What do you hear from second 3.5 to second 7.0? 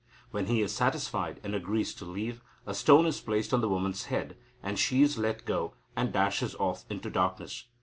on the woman's head, and she is let go, and dashes off